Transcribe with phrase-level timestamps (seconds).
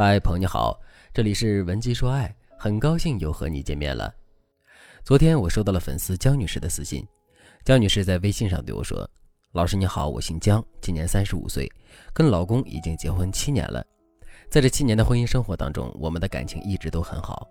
[0.00, 0.80] 嗨，朋友你好，
[1.12, 4.14] 这里是文姬说爱，很高兴又和你见面了。
[5.02, 7.04] 昨天我收到了粉丝江女士的私信，
[7.64, 9.04] 江女士在微信上对我说
[9.50, 11.68] ：“老师你好，我姓江，今年三十五岁，
[12.12, 13.84] 跟老公已经结婚七年了，
[14.48, 17.48] 在这七年的婚姻生活当中，我们的感情一直都很好。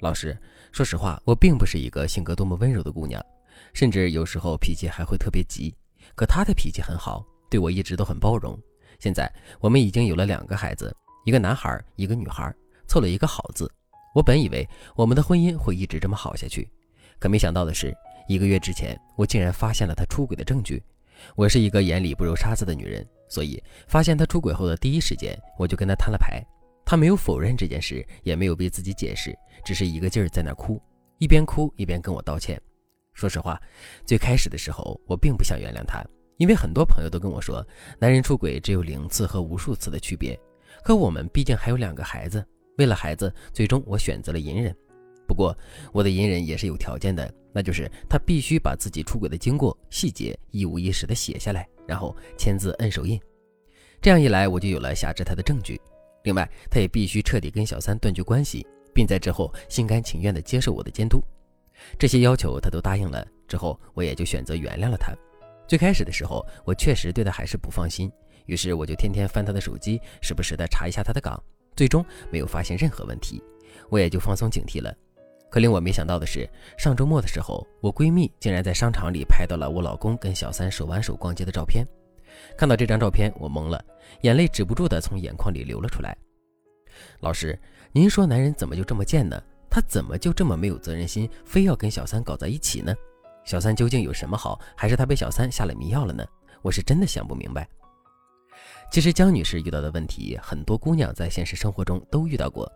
[0.00, 0.38] 老师，
[0.72, 3.24] 说实话，我并不是一个性格多么温柔的姑娘，
[3.72, 5.74] 甚至有时候脾气还会特别急，
[6.14, 8.54] 可她的脾气很好，对我一直都很包容。
[8.98, 10.94] 现在我们已经有了两个孩子。”
[11.26, 12.54] 一个男孩，一个女孩，
[12.86, 13.68] 凑了一个好字。
[14.14, 16.70] 我本以为我们的婚姻会一直这么好下去，
[17.18, 17.92] 可没想到的是，
[18.28, 20.80] 一个月之前，我竟然发现了他出轨的证据。
[21.34, 26.40] 我是一个眼里不揉沙子的女人，所以发现他出轨后的第一时间，我就跟他摊了牌。
[26.84, 30.80] 他没有否认这件事，也没有为自己解释，只是一个劲儿在那哭，
[31.18, 32.56] 一边哭一边跟我道歉。
[33.14, 33.60] 说实话，
[34.04, 36.04] 最开始的时候，我并不想原谅他，
[36.36, 37.66] 因为很多朋友都跟我说，
[37.98, 40.38] 男人出轨只有零次和无数次的区别。
[40.82, 42.44] 可我们毕竟还有两个孩子，
[42.78, 44.74] 为了孩子，最终我选择了隐忍。
[45.26, 45.56] 不过
[45.92, 53.20] 我的隐忍也是有条件的，那就是他必须把自己出轨的经过细节一五一十的写下来，然后签字摁手印。
[54.00, 55.80] 这样一来，我就有了挟制他的证据。
[56.22, 61.20] 另外，他也必须彻底跟小三断绝关系，并在之后心甘情愿地接受我的监督。
[61.98, 65.12] 这些要求他都答应了之后，我也就选择原谅了他。
[65.66, 68.10] 最开始的时候，我确实对他还是不放心。
[68.46, 71.40] 于是我就天天翻她的手机，时不时的查一下她的岗，
[71.76, 73.42] 最终没有发现任何问题，
[73.90, 74.94] 我也就放松警惕了。
[75.48, 81.86] 可令我没想到的是，上周末的时候，我闺蜜竟然在商场里拍到了我老公跟小三手挽手逛街的照片。
[82.58, 83.82] 看到这张照片，我懵了，
[84.22, 86.16] 眼泪止不住的从眼眶里流了出来。
[87.20, 87.58] 老师，
[87.92, 89.40] 您说男人怎么就这么贱呢？
[89.70, 92.94] 他怎么就这么没有责任心，非要跟小三搞在一起呢？
[93.44, 96.26] 小三究竟有什么好，还是他被小三下了迷药了呢？
[96.62, 97.68] 我是真的想不明白。
[98.90, 102.70] 其实江女士遇到的问题，很多姑娘在现实生活中都遇到过。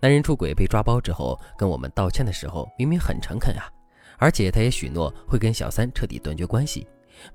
[0.00, 3.64] 男人出轨被抓包之后，跟我们道歉的时候，明明很诚恳啊，
[4.18, 6.86] 而且他也许诺会跟小三彻底断绝关系，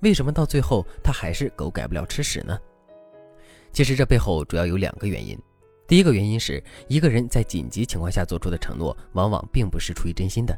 [0.02, 2.58] 为什么到最后他还是狗改不了吃屎呢？
[3.72, 5.36] 其实这背后主要有两个原因。
[5.88, 10.56] 第一个原因是一个人在紧急情况下做出的承诺，往往并不是出于真心的。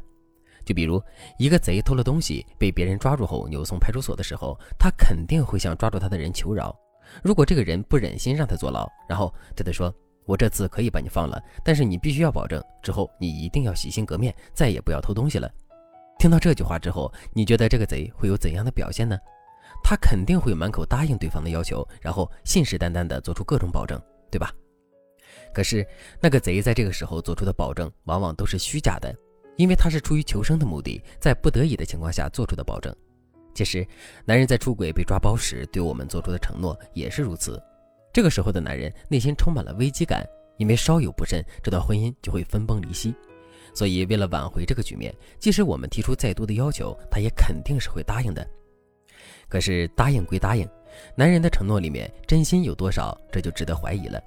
[0.64, 1.02] 就比如
[1.38, 6.76] 一个贼偷了东西被别人抓住后扭送派出所的时候，他肯定会向抓住他的人求饶。
[7.22, 9.94] 如果这个人不忍心让他坐牢，然后对他说
[10.26, 15.50] ：“我这次可以把你放了，但是你必须要保证之后你一定要洗心革面，再也不要偷东西了。”
[16.18, 19.18] 听到这句话之后，你觉得这个贼会有怎样的表现呢？
[19.82, 24.00] 他肯定会满口答应对方的要求，然后信誓旦旦地做出各种保证，
[24.30, 24.50] 对吧？
[25.52, 25.86] 可是
[26.20, 29.14] 那个贼在这个时候做出的保证，往往都是虚假的，
[29.56, 32.94] 因为他是出于求生的目的，在不得已的情况下做出的保证。
[33.56, 33.86] 其实，
[34.26, 37.58] 男人在出轨被抓包时对我们做出的承诺也是如此。
[38.12, 40.22] 这个时候的男人内心充满了危机感，
[40.58, 43.14] 因为稍有不慎，这段婚姻就会分崩离析。
[43.74, 48.46] 所以，为了挽回这个局面，即使我们提出再多的要求，他也肯定是会答应的。
[49.48, 50.68] 可是，答应归答应，
[51.14, 54.22] 男人的承诺里面真心有多少，这就值得怀疑了。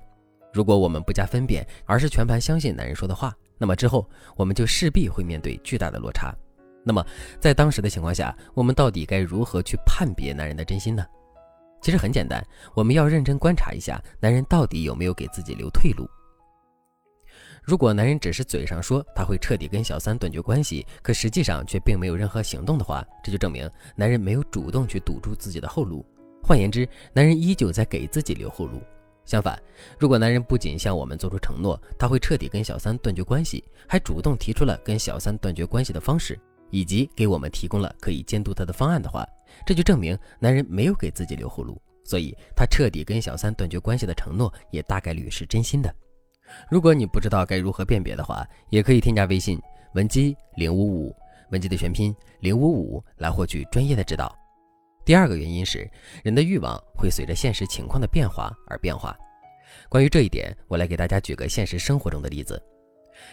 [0.51, 6.35] 如果我们不加分辨，而是全盘相信男人说的话，那么之后我们就势必会面对巨大的落差。
[6.83, 7.05] 那么，
[7.39, 11.05] 在当时的情况下，我们到底该如何去判别男人的真心呢？
[11.81, 16.09] 其实很简单，我们要认真观察一下男人到底有没有给自己留退路。
[17.63, 26.03] 如果男人只是嘴上说他会彻底跟小三断绝关系，可实际上却并没有任何行动的话，这就证明男人没有主动去堵住自己的后路。
[26.41, 28.81] 换言之，男人依旧在给自己留后路。
[29.23, 29.61] 相反，
[29.99, 36.39] 如果男人不仅向我们做出承诺，他会彻底跟小三断绝关系，还主动提出了跟小三断绝关系的方式。
[36.71, 39.27] 以及给我们提供了可以监督他的方案的话，
[39.65, 45.93] 这就证明男人没有给自己留后路，所以他彻底跟小三断绝关系的承诺也大概率是真心的。
[46.69, 49.61] 如果你不知道该如何辨别的话，也可以添加微信
[49.93, 51.15] 文姬零五五，
[51.51, 54.35] 文姬的全拼零五五来获取专业的指导。
[55.05, 55.89] 第二个原因是
[56.23, 59.15] 人的欲望会随着现实情况的变化而变化。
[59.87, 62.61] 关于这一点，我来给大家举个现实生活中的例子。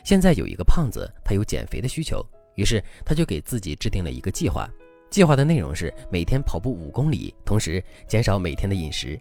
[0.04, 2.24] 现在有一个胖子，他有减肥的需求。
[2.56, 4.68] 于是他就给自己制定了一个计划，
[5.08, 9.18] 计划的内容是每天跑步五公里，同时减少每天的饮食。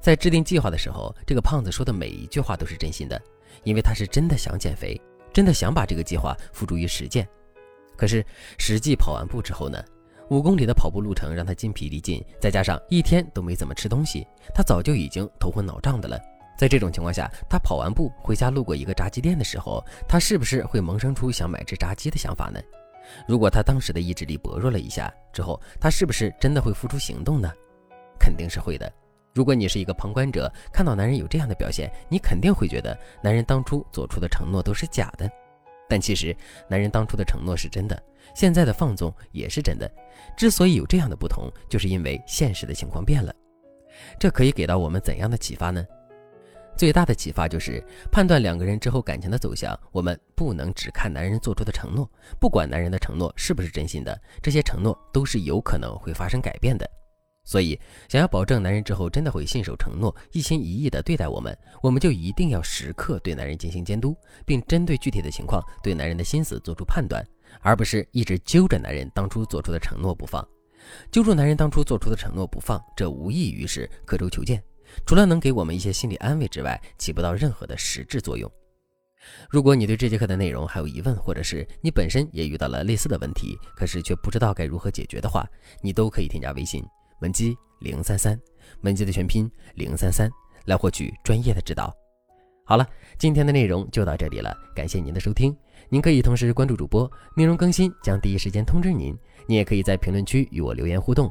[0.00, 3.20] 在制定计划的时候，这个胖子说的每一句话都是真心的，
[3.62, 5.00] 因为他是真的想减肥，
[5.32, 7.26] 真的想把这个计划付诸于实践。
[7.96, 8.24] 可是
[8.58, 9.82] 实际跑完步之后呢，
[10.30, 16.18] 五公里的跑步路程让他筋疲力尽，再加上一天都没怎么吃东西，他早就已经头昏脑胀的了。
[16.58, 22.60] 在这种情况下，他跑完步回家路过一个炸鸡店的时候，他是不是会萌生出想买只炸鸡的想法呢？
[23.28, 27.48] 如果他当时的意志力薄弱了一下之后，他是不是真的会付出行动呢？
[28.18, 28.92] 肯定是会的。
[29.32, 35.30] 如果你是一个旁观者，看到男人有这样的表现，你肯定会觉得男人当初做出的承诺都是假的。
[35.88, 36.36] 但其实，
[36.68, 38.02] 男人当初的承诺是真的，
[38.34, 39.88] 现在的放纵也是真的。
[40.36, 43.32] 之所以有这样的不同，就是因为现实的情况变了。
[44.18, 45.86] 这可以给到我们怎样的启发呢？
[46.78, 52.08] 最大的启发就是判断两个人之后感情的走向，我们不能只看男人做出的承诺，
[52.38, 56.88] 不管男人的承诺是不是真心的，这些承诺都是有可能会发生改变的。
[57.42, 57.76] 所以，
[58.08, 64.16] 想要保证男人之后真的会信守承诺、一心一意地对待我们，我们就一定要时刻对男人进行监督，
[64.46, 67.26] 并针对具体的情况对男人的心思做出判断，
[67.60, 70.46] 而不是一直揪着男人当初做出的承诺不放。
[71.10, 74.62] 揪住男人当初做出的承诺不放，这无异于是刻舟求剑，
[75.06, 78.50] 除了能给我们一些心理安慰之外，起不到任何的实质作用。
[79.50, 85.46] 如果你对这节课的内容还有疑问，或者是你本身也遇到了类似的问题，可是却不知道该如何解决的话，
[85.82, 86.82] 你都可以添加微信。
[87.20, 88.38] 文姬零三三，
[88.82, 90.30] 文姬的全拼零三三，
[90.66, 91.92] 来获取专业的指导。
[92.64, 92.86] 好了，
[93.18, 95.54] 今天的内容就到这里了，感谢您的收听。
[95.88, 99.16] 您可以同时关注主播，内容更新将第一时间通知您。
[99.46, 101.30] 您也可以在评论区与我留言互动，